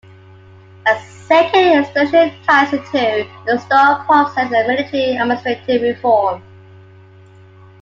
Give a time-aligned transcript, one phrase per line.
[0.87, 6.41] A second explanation ties it to the stalled process of military-administrative reform.